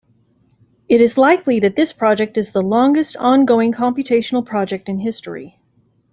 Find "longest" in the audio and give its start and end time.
2.63-3.15